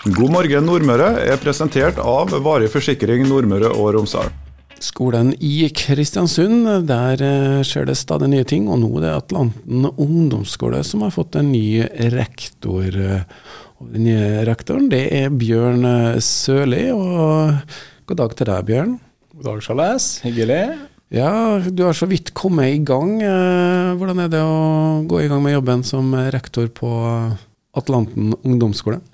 [0.00, 4.30] God morgen Nordmøre er presentert av Varig forsikring Nordmøre og Romsdal.
[4.80, 8.70] Skolen i Kristiansund, der eh, skjer det stadig nye ting.
[8.72, 11.84] Og nå er det Atlanten ungdomsskole som har fått en ny
[12.16, 12.96] rektor.
[13.76, 15.84] Og den nye rektoren det er Bjørn
[16.24, 16.86] Sørli.
[16.96, 17.60] Og
[18.08, 18.96] god dag til deg, Bjørn.
[19.36, 20.10] God dag, Charles.
[20.24, 20.62] Hyggelig.
[21.12, 23.18] Ja, du har så vidt kommet i gang.
[23.20, 26.96] Eh, hvordan er det å gå i gang med jobben som rektor på
[27.76, 29.04] Atlanten ungdomsskole?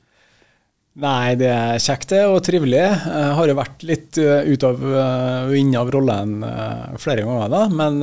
[0.97, 2.79] Nei, det er kjekt det, og trivelig.
[2.81, 7.27] Jeg har jo vært litt eh, ut av eh, og inn av rollen eh, flere
[7.27, 7.61] ganger, da.
[7.69, 7.99] Men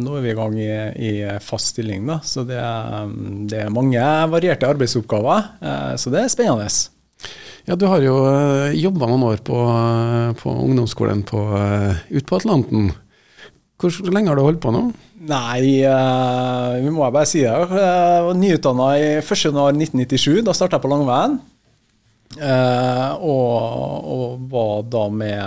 [0.00, 0.70] nå er vi i gang i,
[1.04, 1.12] i
[1.44, 2.22] fast stilling, da.
[2.24, 3.12] Så det er,
[3.50, 5.52] det er, mange varierte arbeidsoppgaver.
[6.00, 6.70] Så det er spennende.
[7.68, 8.16] Ja, du har jo
[8.72, 9.60] jobba noen år på,
[10.40, 11.44] på ungdomsskolen på,
[12.08, 12.92] ute på Atlanten.
[13.76, 14.86] Hvor lenge har du holdt på nå?
[15.28, 15.60] Nei,
[16.80, 17.52] vi må bare si det.
[17.52, 20.40] Jeg var nyutdanna i 1.1.1997.
[20.44, 21.42] Da starta jeg på Langveien.
[22.34, 25.42] Uh, og, og, var da med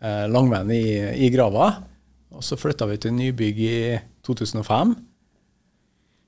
[0.00, 0.86] uh, langvenn i,
[1.26, 1.72] i, grava.
[2.36, 3.80] Og så flytta vi til nybygg i
[4.26, 4.94] 2005.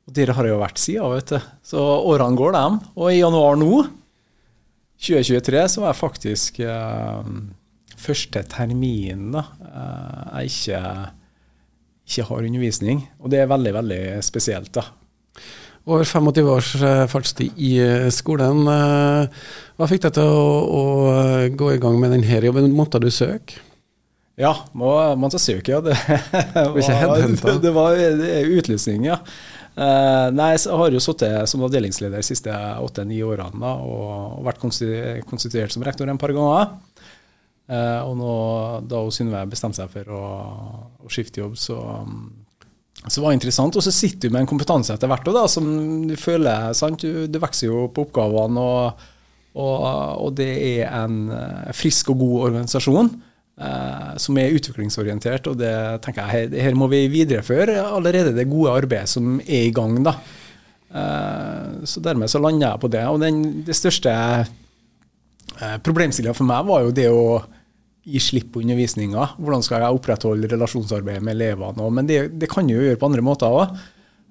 [0.08, 1.48] Og der har jeg jo vært siden, vet du.
[1.72, 2.80] Så årene går, dem.
[2.96, 3.72] Og i januar nå,
[4.98, 7.24] 2023, så var jeg faktisk uh,
[7.98, 9.44] første termin da,
[10.38, 10.80] jeg ikke,
[12.08, 13.04] ikke har undervisning.
[13.22, 14.88] Og det er veldig, veldig spesielt, da.
[15.88, 16.74] Over 25 års
[17.08, 17.72] fartstid i
[18.12, 18.66] skolen.
[18.68, 20.82] Hva fikk deg til å, å,
[21.56, 22.68] gå i gang med denne jobben?
[22.76, 23.62] Måtte du søke?
[24.38, 25.80] Ja, må, måtte søke, ja.
[25.86, 25.94] Det,
[26.76, 27.96] var, det, det var
[28.58, 29.16] utlysning, ja.
[29.78, 32.50] Uh, nei, jeg har jo sittet som avdelingsleder de siste
[32.82, 36.72] åtte-ni årene da, og vært konstituert som rektor en par ganger.
[37.68, 38.32] Uh, og nå,
[38.90, 40.22] da Synnøve bestemte seg for å,
[41.04, 41.78] å skifte jobb, så,
[43.12, 43.76] så var interessant.
[43.76, 45.68] Og så sitter du med en kompetanse etter hvert da, som
[46.08, 47.02] du føler sant?
[47.04, 48.66] Du, du vokser jo på oppgavene.
[48.66, 49.14] og
[49.58, 49.80] og,
[50.22, 53.08] og det er en eh, frisk og god organisasjon.
[53.58, 55.72] Eh, som er utviklingsorientert, og det
[56.04, 59.96] tenker jeg her, her må vi videreføre allerede det gode arbeidet som er i gang.
[60.06, 60.14] da.
[60.94, 63.02] Eh, så dermed så landa jeg på det.
[63.10, 67.24] Og den, det største eh, problemstillinga for meg var jo det å
[68.08, 69.34] gi slipp på undervisninga.
[69.36, 71.88] Hvordan skal jeg opprettholde relasjonsarbeidet med elevene?
[71.92, 73.78] Men det, det kan jo gjøre på andre måter òg.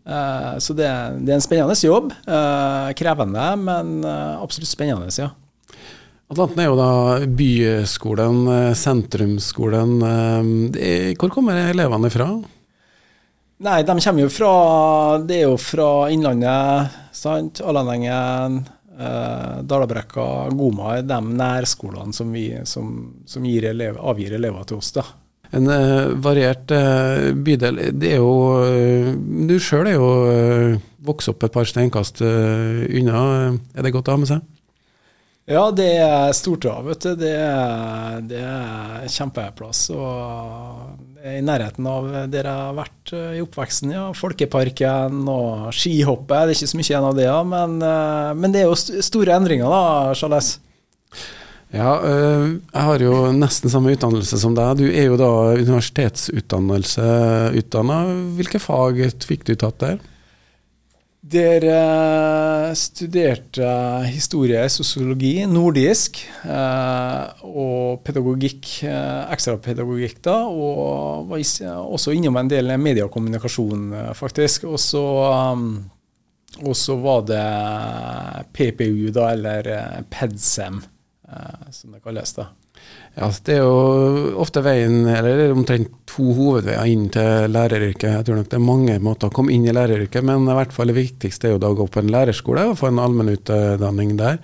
[0.07, 0.88] Eh, så det,
[1.19, 2.13] det, er en spennende jobb.
[2.25, 5.31] Eh, krevende, men eh, absolutt spennende, ja.
[6.27, 6.91] Atlanten er jo da
[7.39, 8.39] byskolen,
[8.75, 9.94] sentrumsskolen.
[11.15, 12.27] Hvor kommer elevene fra?
[13.63, 14.51] Nei, de kommer jo fra
[15.23, 17.61] Det er jo fra Innlandet, sant.
[17.63, 18.59] Allandengen,
[18.97, 20.25] eh, Dalabrekka,
[20.58, 22.91] Goma er de nærskolene som, vi, som,
[23.25, 24.91] som elever, avgir elever til oss.
[24.97, 25.06] da
[25.56, 27.80] en uh, variert uh, bydel.
[27.96, 29.13] Det er jo uh,
[29.47, 30.09] Du sjøl er jo
[31.07, 33.19] vokst opp et par steinkast unna.
[33.72, 34.41] Er det godt å ha med seg?
[35.47, 37.13] Ja, det er stort av, vet du.
[37.22, 39.86] Det er, det er kjempeplass.
[39.96, 40.97] Og
[41.35, 44.05] i nærheten av der jeg har vært i oppveksten, ja.
[44.17, 46.47] Folkeparken og skihoppet.
[46.47, 47.41] Det er ikke så mye igjen av det, ja.
[47.55, 47.75] Men,
[48.39, 50.55] men det er jo store endringer, da, Charles.
[51.75, 54.79] Ja, øh, jeg har jo nesten samme utdannelse som deg.
[54.79, 57.07] Du er jo da universitetsutdannelse
[57.59, 57.97] utdanna.
[58.38, 59.97] Hvilke fag fikk du tatt der?
[61.27, 63.67] Der uh, studerte
[64.07, 70.38] historie, sosiologi, nordisk uh, og pedagogikk, uh, ekstrapedagogikk, da.
[70.47, 71.43] Og var
[71.83, 74.69] også innom en del media og kommunikasjon, faktisk.
[74.71, 75.03] Og så
[77.03, 77.47] var det
[78.55, 79.73] PPU, da, eller
[80.07, 80.79] PEDSEM.
[81.31, 82.33] Eh, som det kalles.
[82.33, 82.47] da.
[83.17, 88.11] Ja, Det er jo ofte veien, eller det er omtrent to hovedveier inn til læreryrket.
[88.11, 90.75] Jeg tror nok det er mange måter å komme inn i læreryrket, men i hvert
[90.75, 94.13] fall det viktigste er jo da å gå på en lærerskole og få en allmennutdanning
[94.22, 94.38] der.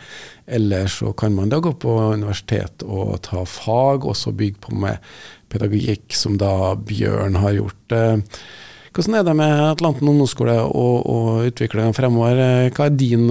[0.50, 4.74] Eller så kan man da gå på universitet og ta fag, og så bygge på
[4.88, 5.14] med
[5.54, 7.94] pedagogikk, som da Bjørn har gjort.
[7.94, 8.42] Eh,
[8.90, 12.42] hvordan er det med Atlanten ungdomsskole og, og utviklinga fremover?
[12.42, 13.30] Eh, hva er din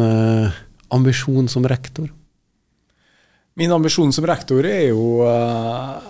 [0.95, 2.13] ambisjon som rektor?
[3.55, 6.01] Min ambisjon som rektor er jo uh,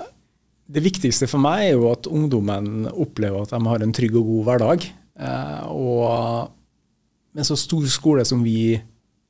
[0.71, 4.29] Det viktigste for meg er jo at ungdommen opplever at de har en trygg og
[4.29, 4.87] god hverdag.
[5.19, 6.53] Uh, og
[7.33, 8.77] med så stor skole som vi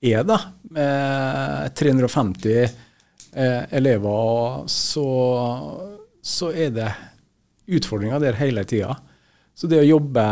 [0.03, 0.39] er, da,
[0.75, 2.79] med 350 uh,
[3.39, 5.07] eh, elever, så,
[6.19, 6.89] så, er det
[7.71, 8.97] utfordringer der hele tida.
[9.55, 10.25] Så det å jobbe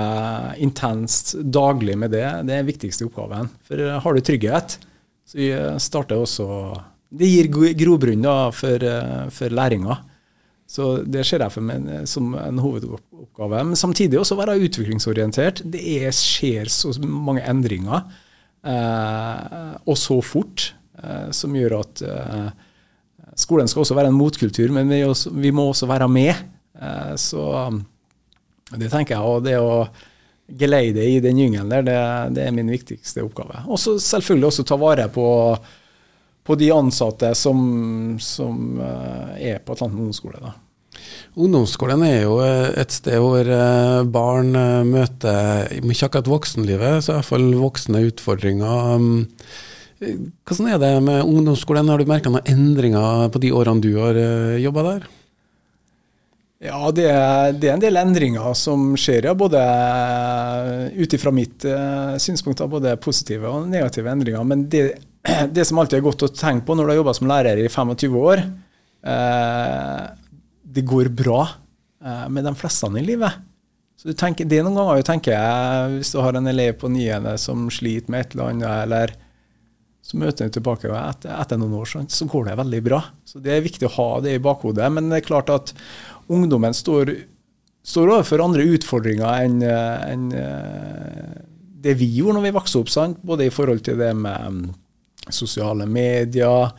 [0.59, 3.53] intenst daglig med det, det er den viktigste oppgaven.
[3.69, 4.75] For har du trygghet,
[5.31, 6.49] så starter også
[7.11, 8.25] det gir grobunn
[8.55, 9.99] for, eh, for læringa.
[10.67, 13.65] Så det ser jeg for meg som en hovedoppgave.
[13.67, 15.65] Men samtidig også være utviklingsorientert.
[15.67, 18.05] Det er, skjer så mange endringer,
[18.65, 20.73] eh, og så fort.
[21.03, 22.03] Eh, som gjør at
[23.35, 26.35] skolen skal også være en motkultur, men vi, også, vi må også være med.
[27.17, 27.83] så
[28.79, 29.23] det tenker jeg.
[29.23, 29.89] Og det å
[30.59, 31.99] geleide i den jungelen der, det,
[32.37, 33.65] det, er min viktigste oppgave.
[33.67, 35.27] Og selvfølgelig også ta vare på,
[36.51, 37.61] på de ansatte som,
[38.19, 40.43] som er på Atlanten ungdomsskole.
[40.43, 40.57] da.
[41.39, 47.13] Ungdomsskolen er jo eh, et sted hvor eh, barn eh, møter ikke akkurat voksenlivet, så
[47.13, 48.97] i hvert fall voksne utfordringer.
[48.99, 49.29] Um,
[50.49, 51.91] hvordan er det med ungdomsskolen?
[51.93, 54.17] Har du merka noen endringer på de årene du har
[54.57, 55.09] jobba der?
[56.65, 59.61] Ja, det er, det er, en del endringer som skjer, ja, både
[60.97, 61.65] ut ifra mitt
[62.21, 64.49] synspunkt, både positive og negative endringer.
[64.49, 64.87] Men det,
[65.55, 67.69] det, som alltid er godt å tenke på når du har jobba som lærer i
[67.69, 68.45] 25 år,
[69.13, 70.05] eh,
[70.71, 73.47] det går bra eh, med de fleste i livet.
[74.01, 77.35] Så tenker, Det er noen ganger du tenker hvis du har en elev på niende
[77.41, 79.13] som sliter med et eller annet, eller
[80.01, 83.03] så møter du tilbake etter, etter noen år, så går det veldig bra.
[83.29, 84.89] Så Det er viktig å ha det i bakhodet.
[84.91, 85.75] Men det er klart at
[86.33, 87.13] ungdommen står,
[87.85, 91.45] står overfor andre utfordringer enn en, eh,
[91.85, 92.89] det vi gjorde når vi vokste opp.
[92.89, 93.21] Sant?
[93.21, 94.73] Både i forhold til det med
[95.29, 96.71] sosiale medier,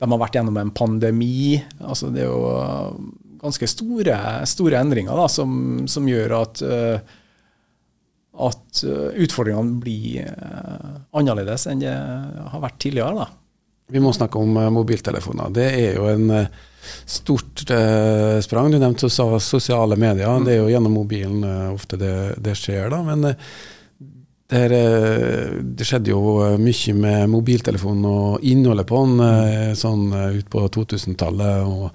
[0.00, 1.60] de har vært gjennom en pandemi.
[1.84, 3.10] altså det er jo
[3.40, 4.16] ganske store,
[4.48, 5.50] store endringer da, som,
[5.88, 6.98] som, gjør at, uh,
[8.48, 10.32] at uh, utfordringene blir
[11.16, 13.24] annerledes enn det har vært tidligere.
[13.24, 13.28] da.
[13.90, 15.50] Vi må snakke om mobiltelefoner.
[15.50, 16.46] Det er jo en
[17.10, 17.64] stort
[18.44, 18.70] sprang.
[18.70, 20.44] Du nevnte sosiale medier.
[20.46, 21.42] Det er jo gjennom mobilen
[21.72, 22.86] ofte det, det skjer.
[22.92, 23.32] da, men
[24.50, 24.82] det,
[25.78, 31.70] det, skjedde jo mye med mobiltelefonen og innholdet på den sånn ut på 2000-tallet.
[31.70, 31.94] og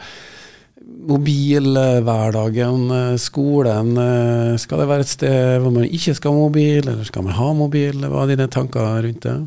[0.85, 3.97] mobilhverdagen, eh, skolen.
[3.97, 7.37] Eh, skal det være et sted hvor man ikke skal ha mobil, eller skal man
[7.37, 8.05] ha mobil?
[8.05, 9.37] Hva er dine tanker rundt det?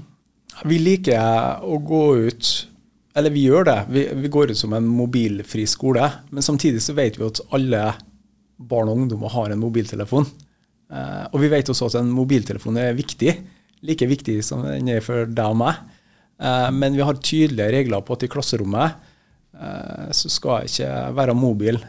[0.67, 2.51] Vi liker å gå ut,
[3.15, 3.79] eller vi gjør det.
[3.95, 6.11] Vi, vi går ut som en mobilfri skole.
[6.31, 7.93] Men samtidig så vet vi at alle
[8.59, 10.27] barn og ungdommer har en mobiltelefon.
[10.89, 13.35] Eh, og vi vet også at en mobiltelefon er viktig.
[13.87, 15.87] Like viktig som den er for deg og meg.
[16.73, 18.93] men vi har tydelige regler på at i klasserommet
[19.59, 21.81] uh, så skal jeg ikke være mobil.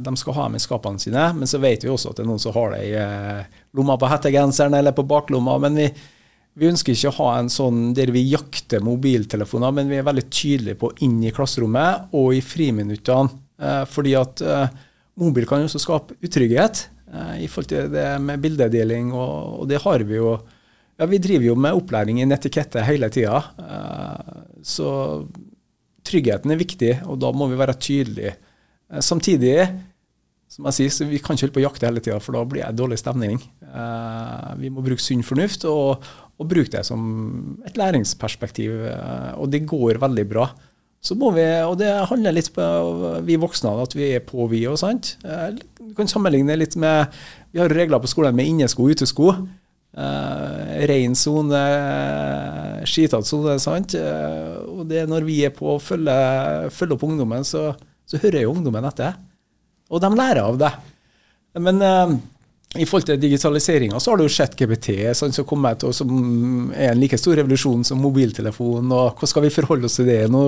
[0.00, 2.40] De skal ha med skapene sine, men så vet vi også at det er noen
[2.40, 2.94] som har det i
[3.76, 5.58] lomma på hettegenseren eller på baklomma.
[5.66, 5.90] Men vi,
[6.56, 10.26] vi, ønsker ikke å ha en sånn der vi jakter mobiltelefoner, men vi er veldig
[10.30, 13.84] tydelige på inn i klasserommet og i friminuttene.
[13.88, 14.40] Fordi at
[15.20, 16.88] mobil kan jo også skape utrygghet
[17.38, 20.36] i forhold til det med bildedeling, og, og det har vi jo.
[20.98, 23.40] Ja, Vi driver jo med opplæring i netikette hele tida.
[24.62, 24.88] Så
[26.04, 28.34] tryggheten er viktig, og da må vi være tydelige.
[28.90, 29.56] Eh, samtidig,
[30.50, 32.44] som jeg sier, så vi kan ikke holde på å jakte hele tida, for da
[32.48, 33.40] blir det dårlig stemning.
[33.64, 36.04] Eh, vi må bruke sunn fornuft og,
[36.38, 37.02] og bruke det som
[37.66, 40.48] et læringsperspektiv, eh, og det går veldig bra.
[41.04, 42.64] Så må vi, og det handler litt på
[43.26, 45.10] vi voksne, at vi er på, vi òg.
[45.20, 47.12] Du kan sammenligne litt med
[47.52, 49.34] Vi har regler på skolen med innesko og utesko.
[49.94, 51.60] Uh, Rein sone,
[52.88, 53.58] skitete sone.
[53.62, 53.94] sant?
[53.94, 56.16] Uh, og det er når vi er på å følge,
[56.74, 57.68] følger, opp ungdommen, så,
[58.08, 59.14] så, hører jo ungdommen etter.
[59.92, 60.72] Og de lærer av det.
[61.62, 62.16] Men uh,
[62.74, 66.72] i forhold til digitaliseringa så har det jo skjedd GPT, sånn som kommet, og som
[66.74, 68.90] er en like stor revolusjon som mobiltelefon.
[68.90, 70.46] og Hvordan skal vi forholde oss til det nå,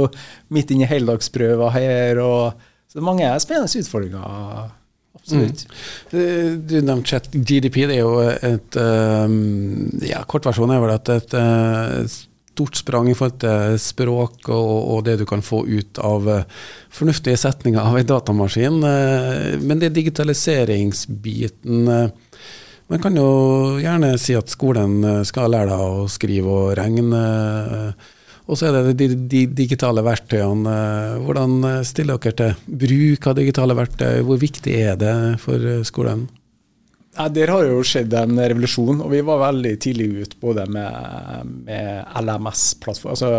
[0.55, 2.23] midt inne i heldagsprøver her?
[2.25, 4.75] og så det er mange spennende utfordringer
[5.17, 5.65] Absolutt.
[6.13, 6.67] Mm.
[6.69, 7.81] Du nevnte chat GDP.
[7.89, 12.19] Det er jo et um, ja, Kortversjonen er vel at et uh,
[12.57, 16.45] stort sprang i forhold til språk og, og, det du kan få ut av uh,
[16.89, 18.81] fornuftige setninger av en datamaskin.
[18.81, 21.85] Uh, men det digitaliseringsbiten
[22.87, 27.23] Man kan jo gjerne si at skolen skal lære deg å skrive og regne.
[28.47, 30.77] Og så er det de, de digitale verktøyene.
[31.25, 34.23] Hvordan stiller dere til bruk av digitale verktøy?
[34.23, 36.29] Hvor viktig er det for skolen?
[37.17, 41.53] Ja, Der har jo skjedd en revolusjon, og vi var veldig tidlig ut både med,
[41.65, 43.31] med LMS-plattform, altså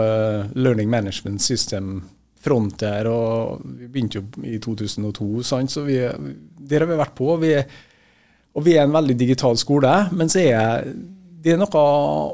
[0.58, 2.00] Learning Management System
[2.42, 5.74] Fronter, og vi begynte jo i 2002, sant?
[5.74, 7.30] så vi, der har vi vært på.
[7.42, 7.54] Vi,
[8.58, 10.90] og vi er en veldig digital skole, men så er
[11.46, 11.86] det noe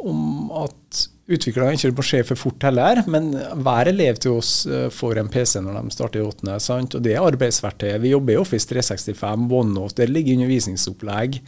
[0.07, 0.23] om
[0.63, 0.82] at
[1.23, 3.31] utviklingen ikke må skje for fort heller, men
[3.63, 6.59] hver elev til oss eh, får en PC når de starter i åttende.
[6.63, 6.97] Sant?
[6.97, 7.93] Og det er arbeidsverktøy.
[8.03, 11.41] Vi jobber i Office 365, OneNote, der ligger undervisningsopplegg.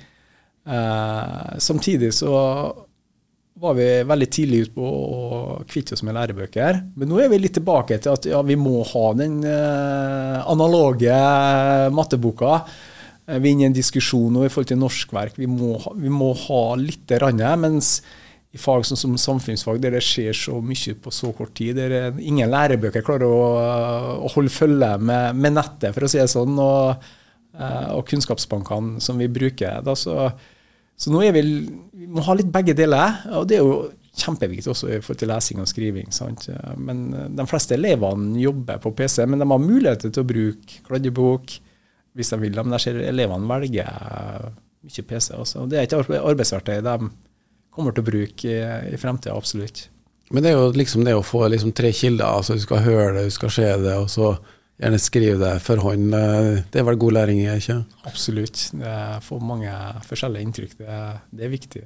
[0.66, 2.34] Eh, samtidig så
[3.56, 6.82] var vi veldig tidlig ute på å kvitte oss med lærebøker.
[7.00, 11.16] Men nå er vi litt tilbake til at ja, vi må ha den eh, analoge
[11.96, 12.58] matteboka.
[13.28, 15.40] Eh, vi er inne i en diskusjon nå i forhold til norskverk.
[15.40, 18.00] Vi må, vi må ha litt, rann, mens
[18.56, 21.76] i fag sånn som samfunnsfag, der det skjer så mye på så kort tid.
[21.76, 23.44] Der ingen lærebøker klarer å,
[24.24, 27.04] å holde følge med, med, nettet, for å si det sånn, og,
[27.58, 29.84] eh, og kunnskapsbankene som vi bruker.
[29.84, 30.30] Da, så,
[30.96, 31.44] så, nå er vi,
[32.00, 33.20] vi må ha litt begge deler.
[33.36, 33.76] og det er jo
[34.16, 36.16] kjempeviktig også i forhold til lesing og skriving.
[36.16, 36.48] Sant?
[36.80, 40.82] Men eh, De fleste elevene jobber på PC, men de har muligheter til å bruke
[40.88, 41.60] kladdebok
[42.16, 42.64] hvis de vil.
[42.64, 44.52] Men jeg ser elevene velger
[44.86, 45.34] mye PC.
[45.36, 45.68] Også.
[45.68, 47.16] Det er ikke arbeidsverktøy de
[47.76, 48.58] kommer til å bruke i,
[48.94, 49.88] i fremtida, absolutt.
[50.34, 52.26] Men det er jo liksom det å få liksom tre kilder.
[52.26, 54.32] altså Du skal høre det, du skal se det, og så
[54.82, 56.16] gjerne skrive det for hånd.
[56.72, 57.78] Det er vel god læring ikke
[58.10, 58.70] Absolutt.
[58.74, 58.96] Det
[59.28, 59.76] får mange
[60.08, 60.80] forskjellige inntrykk.
[60.82, 61.84] Det, det er viktig.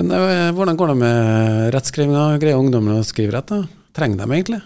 [0.00, 2.26] Men uh, hvordan går det med rettskrivinga?
[2.42, 3.50] Greier ungdommene å skrive rett?
[3.52, 3.64] da?
[3.96, 4.60] Trenger de egentlig?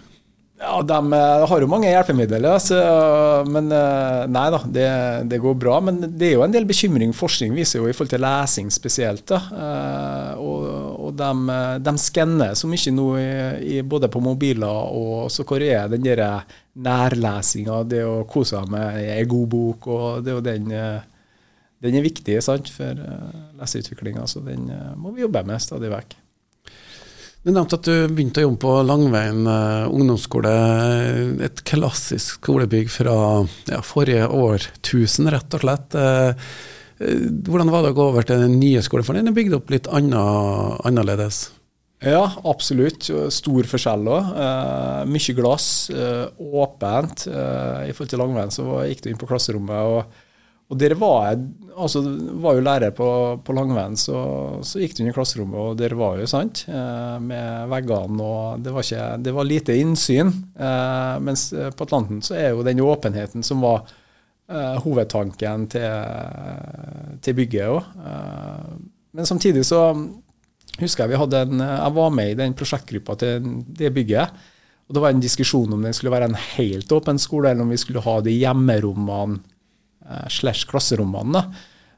[0.65, 2.79] Ja, De uh, har jo mange hjelpemidler, altså,
[3.51, 4.87] men uh, nei da, det,
[5.31, 5.79] det, går bra.
[5.85, 9.27] Men det er jo en del bekymring forskning viser jo i forhold til lesing spesielt.
[9.29, 9.41] da,
[10.41, 10.67] og,
[11.05, 13.09] og de, de, skanner så mye nå,
[13.61, 16.25] i, både på mobiler og så hvor er den der
[16.75, 20.77] nærlesinga, det å kose seg med ei god bok, og det er jo den
[21.85, 22.97] den er viktig sant, for
[23.61, 26.24] leseutviklinga, så den må vi jobbe med stadig vekk.
[27.45, 30.53] Du nevnte at du begynte å jobbe på Langveien uh, ungdomsskole.
[31.45, 33.17] Et klassisk skolebygg fra
[33.69, 35.93] ja, forrige årtusen, rett og slett.
[35.93, 36.33] Uh,
[37.45, 39.05] hvordan var det å gå over til den nye skolen?
[39.05, 41.51] For den er bygd opp litt annerledes?
[42.05, 43.11] Ja, absolutt.
[43.33, 44.33] Stor forskjell òg.
[44.45, 45.67] Eh, mye glass.
[45.91, 47.25] åpent.
[47.27, 49.89] I forhold til Langveien så gikk du inn på klasserommet.
[49.89, 50.24] og
[50.73, 51.35] og dere var,
[51.77, 52.01] altså,
[52.41, 53.07] var jo lærer på,
[53.45, 54.17] på Langveien, så,
[54.65, 58.65] så, gikk du inn i klasserommet, og dere var jo sant, eh, med veggene, og
[58.65, 60.33] det var, ikke, det var lite innsyn.
[60.57, 63.85] Eh, mens på Atlanten så er jo den åpenheten som var
[64.49, 66.19] eh, hovedtanken til,
[67.21, 67.95] til bygget òg.
[69.15, 69.85] Men samtidig så
[70.81, 73.45] husker jeg vi hadde en Jeg var med i den prosjektgruppa til
[73.79, 74.33] det bygget.
[74.89, 77.71] Og det var en diskusjon om det skulle være en helt åpen skole, eller om
[77.71, 79.54] vi skulle ha de hjemmerommene
[80.31, 81.43] slash klasserommene.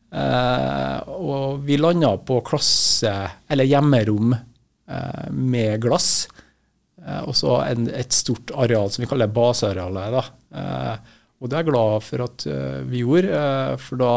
[0.07, 3.13] Uh, og vi landa på klasse,
[3.51, 6.29] eller hjemmerom uh, med glass.
[7.07, 10.17] Og så et stort areal som vi kaller basearealet.
[10.17, 10.23] Da.
[11.39, 12.45] og det er jeg glad for at
[12.91, 13.43] vi gjorde,
[13.79, 14.15] for da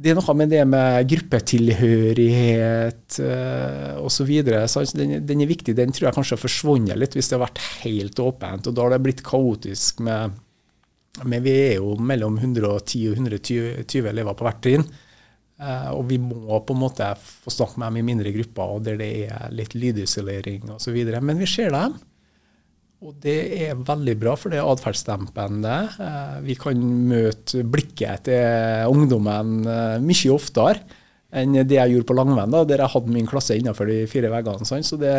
[0.00, 4.30] det er noe med det med gruppetilhørighet eh, osv.
[4.96, 5.74] Den, den er viktig.
[5.76, 8.68] Den tror jeg kanskje har forsvunnet litt hvis det har vært helt åpent.
[8.70, 10.38] Og da har det blitt kaotisk med
[11.24, 14.84] men vi er jo mellom 110 og 120 elever på hvert trinn.
[15.60, 18.86] Uh, og vi må på en måte få snakke med dem i mindre grupper, og
[18.86, 20.96] der det er litt lydisolering osv.
[21.20, 21.98] Men vi ser dem.
[23.00, 25.76] Og det er veldig bra, for det er atferdsdempende.
[25.98, 30.98] Uh, vi kan møte blikket til ungdommen uh, mye oftere
[31.30, 34.66] enn det jeg gjorde på Langvenn, der jeg hadde min klasse innenfor de fire veggene.
[34.66, 34.82] Sånn.
[34.82, 35.12] Så det,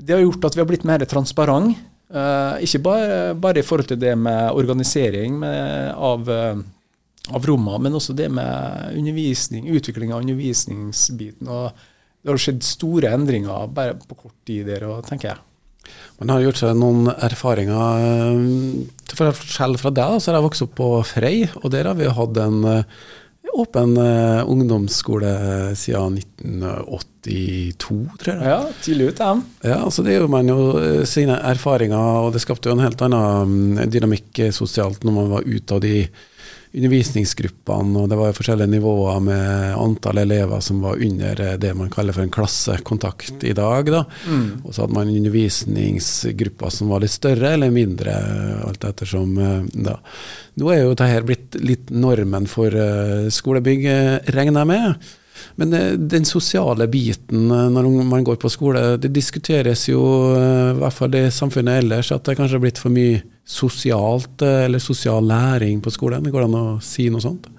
[0.00, 1.76] det, har gjort at vi har blitt mer transparent.
[2.14, 7.80] Uh, ikke bare, bare, i forhold til det med organisering med, av, uh, av rommene,
[7.82, 11.50] men også det med undervisning, utvikling av undervisningsbiten.
[11.50, 11.74] og
[12.22, 15.42] Det har skjedd store endringer bare på kort tid der, og, tenker jeg.
[16.22, 18.06] Man har gjort seg noen erfaringer.
[18.06, 21.98] Eh, til forskjell fra deg, så har jeg vokst opp på Frei, og der har
[21.98, 22.62] vi hatt en
[23.54, 25.30] åpen uh, ungdomsskole
[25.78, 28.50] siden 1982, tror jeg.
[28.50, 29.32] Ja, tidlig ut, ja.
[29.70, 33.04] ja altså det gjør man jo uh, sine erfaringer, og det skapte jo en helt
[33.06, 35.96] annen um, dynamikk sosialt når man var ute av de
[36.74, 41.90] undervisningsgruppene, og det var forskjellige nivåer med antall elever som var under eh, det man
[41.92, 43.90] kaller for en klassekontakt i dag.
[43.94, 44.04] Da.
[44.26, 44.46] Mm.
[44.64, 48.14] Og så hadde man undervisningsgrupper som var litt større eller mindre,
[48.66, 49.36] alt ettersom.
[49.38, 50.00] Eh, da.
[50.58, 53.86] Nå er jo dette blitt litt normen for eh, skolebygg,
[54.34, 55.12] regner jeg med.
[55.60, 55.74] Men
[56.10, 60.00] den sosiale biten når man går på skole, det diskuteres jo,
[60.34, 64.64] i hvert fall i samfunnet ellers, at det kanskje har blitt for mye sosialt eh,
[64.64, 66.24] eller sosial læring på skolen?
[66.30, 67.50] Går det an å si noe sånt?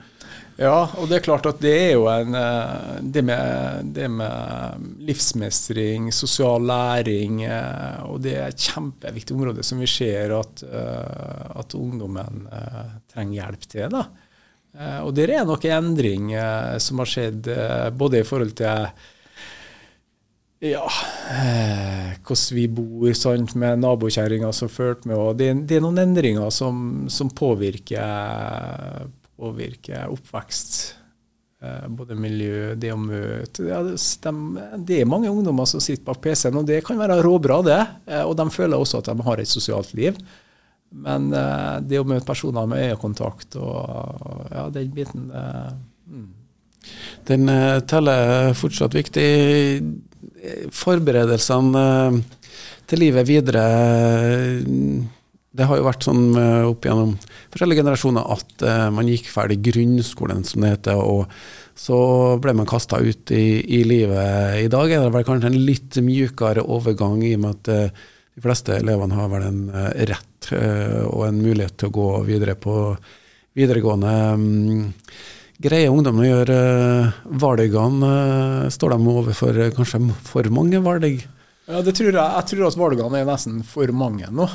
[0.55, 4.85] Ja, og det er klart at det er jo en eh, Det med, det med
[5.05, 11.75] livsmestring, sosial læring, eh, og det er et kjempeviktig område som vi ser at, at
[11.77, 12.47] ungdommen
[13.11, 13.89] trenger hjelp til.
[13.91, 14.05] da.
[15.05, 16.31] Og der er nok en endring
[16.83, 17.47] som har skjedd
[17.95, 18.89] både i forhold til
[20.71, 20.85] ja,
[21.31, 25.17] eh, hvordan vi bor, sant, med nabokjerringa som fulgte med.
[25.17, 30.77] og det, det, er noen endringer som, som påvirker, påvirker, oppvekst.
[31.63, 36.05] Eh, både miljø, det å møte ja, det, de, det, er mange ungdommer som sitter
[36.07, 37.81] bak PC-en, og det kan være råbra, det.
[38.09, 40.19] Eh, og de føler også at de har et sosialt liv.
[40.95, 41.27] Men
[41.83, 46.27] det å møte personer med øyekontakt og ja, den biten mm.
[47.27, 47.49] Den
[47.89, 49.25] teller fortsatt viktig.
[50.73, 52.17] Forberedelsene uh,
[52.85, 53.63] til livet videre
[55.55, 57.15] Det har jo vært sånn uh, opp gjennom
[57.53, 60.99] forskjellige generasjoner at man gikk ferdig grunnskolen, som det heter.
[60.99, 61.29] og
[61.75, 61.97] så
[62.39, 64.59] ble man kasta ut i, i, livet.
[64.63, 67.95] I dag er det vel kanskje en litt mjukere overgang, i og med at
[68.35, 69.61] de fleste elevene har vel en
[70.11, 72.75] rett og en mulighet til å gå videre på
[73.55, 74.13] videregående.
[75.63, 78.09] Greier ungdommen å gjøre uh, valgene?
[78.09, 81.23] Uh, står de overfor uh, kanskje for mange valg?
[81.65, 84.45] Ja, det tror jeg, jeg tror at valgene er nesten for mange nå.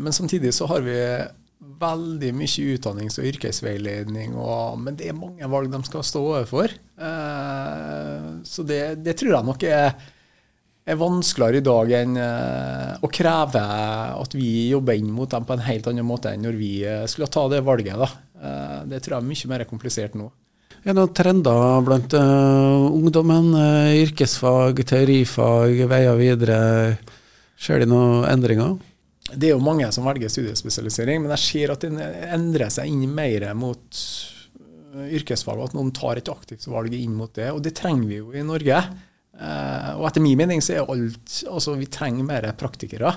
[0.00, 0.94] men samtidig så har vi
[1.82, 6.72] veldig mye utdannings- og yrkesveiledning, og, men det er mange valg de skal stå overfor.
[8.48, 9.92] så det, det, tror jeg nok er,
[10.88, 12.16] er vanskeligere i dag enn
[13.04, 13.66] å kreve
[14.24, 16.72] at vi jobber inn mot dem på en helt annen måte enn når vi
[17.12, 18.00] skulle ta det valget.
[18.00, 18.08] da.
[18.88, 20.30] Eh, det tror jeg er mye mer komplisert nå.
[20.78, 23.50] Er det noen trender blant uh, ungdommen?
[23.56, 26.60] Uh, yrkesfag, teorifag, veier videre?
[27.58, 28.76] Skjer de noen endringer?
[29.28, 33.10] Det er jo mange som velger studiespesialisering, men jeg ser at det endrer seg inn
[33.12, 34.02] mer mot
[35.18, 37.50] yrkesfag, at noen tar et aktivt valg inn mot det.
[37.52, 38.78] Og det trenger vi jo i Norge.
[39.38, 43.12] Uh, og etter min mening så er alt Altså, vi trenger mer praktikere.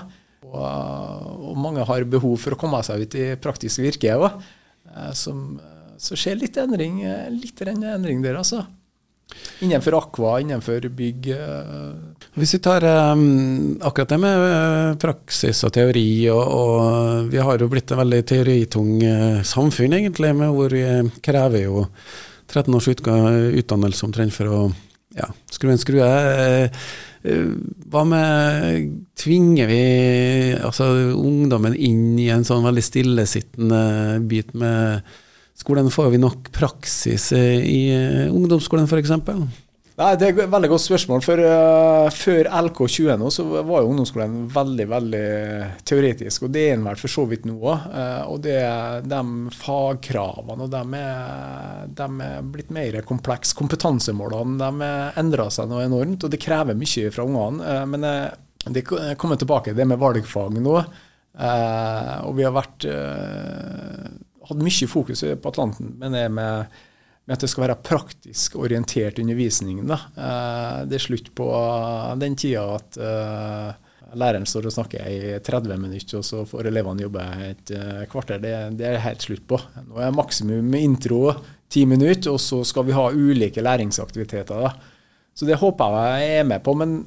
[0.50, 4.42] Og, og mange har behov for å komme seg ut i praktisk virke òg.
[4.96, 8.66] Eh, som, eh, så skjer litt endring, eh, litt endring der, altså.
[9.64, 11.30] Innenfor Aqua, innenfor bygg.
[12.34, 17.68] Hvis vi tar um, akkurat det med praksis og teori, og, og, vi har jo
[17.72, 19.00] blitt et veldig teoritung
[19.40, 20.84] samfunn, egentlig, med hvor vi
[21.24, 21.86] krever jo
[22.52, 24.60] 13 års utdannelse omtrent for å
[25.16, 26.12] ja, skru en skrue.
[27.22, 28.86] Hva med
[29.18, 29.82] Tvinger vi
[30.58, 33.82] altså, ungdommen inn i en sånn veldig stillesittende
[34.26, 35.06] bit med
[35.58, 35.92] skolen?
[35.94, 37.82] Får vi nok praksis i
[38.26, 39.14] ungdomsskolen f.eks.?
[39.92, 41.22] Nei, Det er et veldig godt spørsmål.
[41.24, 45.26] For uh, Før LK20 nå, så var jo ungdomsskolen veldig veldig
[45.88, 46.46] teoretisk.
[46.46, 47.88] Og det er den vel for så vidt nå òg.
[47.92, 48.56] Uh, og det,
[49.04, 49.22] de
[49.58, 53.56] fagkravene og de er, de er blitt mer komplekse.
[53.58, 57.60] Kompetansemålene de endrer seg noe enormt, og det krever mye fra ungene.
[57.60, 60.76] Uh, men det kommer tilbake det med valgfag nå.
[62.22, 62.84] og vi har vært,
[64.46, 66.76] hatt mye fokus på Atlanten, men det med
[67.26, 69.84] med at det skal være praktisk orientert undervisning.
[69.86, 69.98] Da.
[70.16, 71.48] Eh, det er slutt på
[72.20, 73.70] den tida at uh,
[74.18, 78.42] læreren står og snakker i 30 minutter, og så får elevene jobbe et uh, kvarter.
[78.42, 79.60] Det, det, er helt slutt på.
[79.86, 81.24] Nå er maksimum intro
[81.72, 84.66] ti minutter, og så skal vi ha ulike læringsaktiviteter.
[84.66, 84.74] Da.
[85.32, 86.74] Så det håper jeg er med på.
[86.76, 86.98] men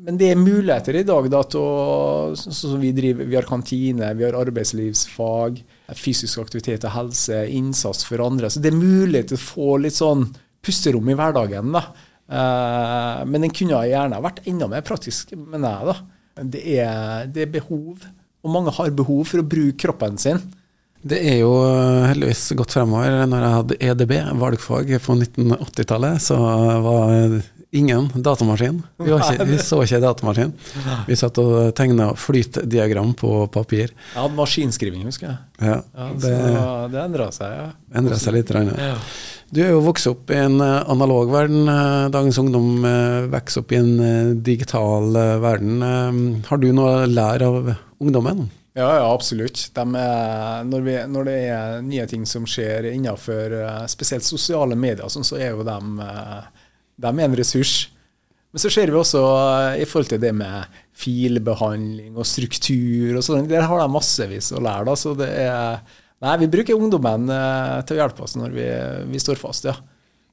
[0.00, 4.24] men det er muligheter i dag da, til så vi, driver, vi har kantine, vi
[4.24, 5.58] har arbeidslivsfag,
[5.98, 8.48] fysisk aktivitet og helse, innsats for andre.
[8.48, 10.24] Så det er mulig til å få litt sånn
[10.64, 11.74] pusterom i hverdagen.
[11.76, 11.84] da.
[12.30, 15.90] Uh, men den kunne gjerne vært enda mer praktisk, mener jeg.
[15.90, 16.46] da.
[16.56, 18.06] Det er, det er behov,
[18.40, 20.40] og mange har behov for å bruke kroppen sin.
[21.00, 21.52] Det er jo
[22.08, 23.22] heldigvis gått fremover.
[23.28, 26.36] Når jeg hadde EDB, valgfag, på 1980-tallet, så
[26.84, 28.80] var Ingen datamaskin.
[28.98, 30.50] Vi, ikke, vi, så ikke datamaskin.
[31.06, 33.92] Vi satt og tegna flytdiagram på papir.
[33.92, 35.36] Jeg hadde maskinskriving, husker jeg.
[35.60, 36.32] Ja, ja, det
[36.90, 37.68] det endra seg, ja.
[38.00, 38.50] Endra seg litt.
[38.50, 38.96] Ja.
[39.50, 41.66] Du er jo vokst opp i en eh, analog verden.
[41.70, 45.82] Eh, dagens ungdom eh, vokser opp i en digital verden.
[46.46, 47.70] Har du noe å lære av
[48.02, 48.48] ungdommen?
[48.78, 49.68] Ja, ja absolutt.
[49.74, 53.54] De er, når, vi, når, det er nye ting som skjer innenfor
[53.90, 55.78] spesielt sosiale medier, sånn, så er jo de
[57.00, 57.74] de er en ressurs.
[58.50, 63.24] Men så ser vi også eh, i forhold til det med filbehandling og struktur og
[63.24, 64.88] sånn, der har de massevis å lære.
[64.90, 68.66] da, så det er, Nei, vi bruker ungdommen eh, til å hjelpe oss når vi,
[69.08, 69.78] vi står fast, ja.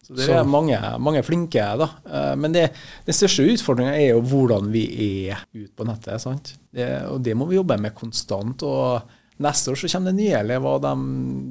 [0.07, 1.63] Så det er mange, mange flinke.
[1.79, 1.87] da.
[2.07, 2.69] Eh, men det,
[3.03, 4.83] den største utfordringa er jo hvordan vi
[5.27, 6.21] er ute på nettet.
[6.23, 6.53] sant?
[6.71, 8.63] Det, og det må vi jobbe med konstant.
[8.63, 9.03] og
[9.43, 10.79] Neste år så kommer det nye elever.
[10.81, 10.93] De,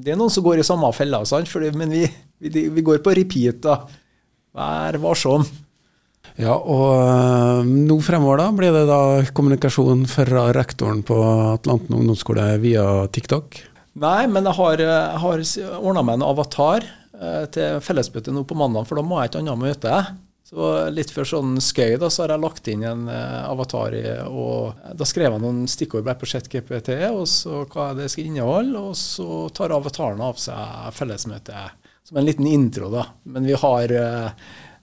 [0.03, 1.53] det er noen som går i samme fella, sant?
[1.53, 2.07] Fordi, men vi,
[2.49, 3.61] vi, vi, går på repeat.
[3.69, 3.77] da.
[4.57, 5.45] Vær varsom.
[6.37, 9.01] Ja, og øh, nå fremover da blir det da
[9.37, 11.17] kommunikasjon fra rektoren på
[11.55, 13.57] Atlanten ungdomsskole via TikTok?
[13.97, 15.43] Nei, men jeg har, jeg har
[15.79, 19.39] ordna meg en avatar eh, til fellesmøtet nå på mandag, for da må jeg et
[19.41, 20.01] annet møte.
[20.47, 24.05] Så litt for sånn skøy da, så har jeg lagt inn en uh, avatar i,
[24.31, 28.79] og da skrev jeg noen stikkord bare på ChatGPT, og så hva det skal inneholde,
[28.79, 33.07] og så tar avataren av seg fellesmøtet som en liten intro, da.
[33.23, 34.31] Men vi har, eh,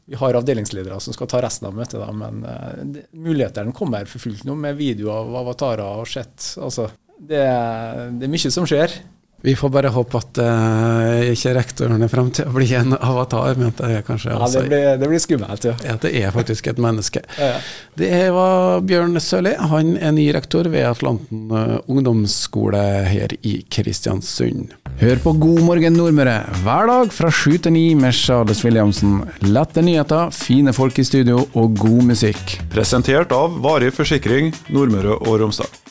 [0.05, 1.99] vi har avdelingsledere som skal ta resten av møtet.
[1.99, 6.49] da, Men uh, mulighetene kommer for fullt nå, med videoer av avatarer og sett.
[6.59, 8.97] Altså, det, det, er mye som skjer.
[9.45, 13.57] Vi får bare håpe at uh, ikke rektoren er frem til å bli en avatar,
[13.59, 15.73] men at det er kanskje ja, det blir, det blir skummelt, ja.
[15.91, 17.25] At det er faktisk et menneske.
[17.43, 17.57] Ja.
[17.99, 19.51] Det var Bjørn Sørli.
[19.59, 22.79] Han er ny rektor ved Atlanten uh, ungdomsskole
[23.09, 24.71] her i Kristiansund.
[25.01, 29.19] Hør på God morgen Nordmøre hver dag fra sju til ni med Charles Williamsen.
[29.43, 32.61] Lette nyheter, fine folk i studio og god musikk.
[32.71, 35.83] Presentert av Varig forsikring Nordmøre og Romsdal.